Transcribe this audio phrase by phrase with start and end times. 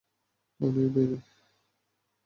[0.59, 1.17] পনির, baby.